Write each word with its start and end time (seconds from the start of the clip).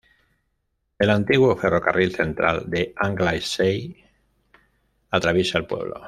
El 0.97 1.11
antiguo 1.11 1.55
Ferrocarril 1.55 2.15
Central 2.15 2.63
de 2.67 2.91
Anglesey 2.95 4.03
atraviesa 5.11 5.59
el 5.59 5.67
pueblo. 5.67 5.93